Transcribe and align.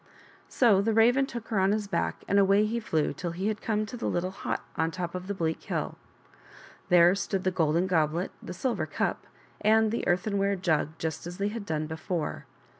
So 0.49 0.81
the 0.81 0.93
Raven 0.95 1.27
took 1.27 1.49
her 1.49 1.59
on 1.59 1.71
his 1.73 1.87
back 1.87 2.23
and 2.27 2.39
away 2.39 2.65
he 2.65 2.79
flew 2.79 3.13
till 3.13 3.33
he 3.33 3.49
had 3.49 3.61
come 3.61 3.85
to 3.85 3.95
the 3.95 4.07
little 4.09 4.31
hut 4.31 4.59
on 4.75 4.89
top 4.89 5.13
of 5.13 5.27
the 5.27 5.35
bleak 5.35 5.61
hill. 5.61 5.95
There 6.89 7.13
stood 7.13 7.43
the 7.43 7.51
golden 7.51 7.85
goblet, 7.85 8.31
the 8.41 8.51
silver 8.51 8.87
cup, 8.87 9.27
and 9.63 9.91
the 9.91 10.07
earthenware 10.07 10.55
jug 10.55 10.97
just 10.97 11.27
as 11.27 11.37
they 11.37 11.49
had 11.49 11.67
done 11.67 11.85
before. 11.85 12.47